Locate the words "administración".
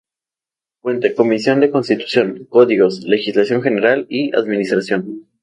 4.35-5.27